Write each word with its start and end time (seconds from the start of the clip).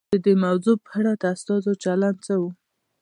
د 0.13 0.13
دې 0.25 0.33
موضوع 0.45 0.75
په 0.85 0.91
اړه 0.99 1.11
د 1.21 1.23
استازو 1.33 1.71
چلند 1.83 2.17
څه 2.25 2.33
و؟ 2.41 2.43